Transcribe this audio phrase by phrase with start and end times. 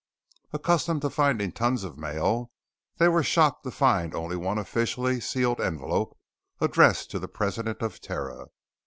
[0.51, 2.49] Accustomed to finding tons of mail,
[2.97, 6.17] they were shocked to find only one officially sealed envelope
[6.59, 8.47] addressed to the President of Terra.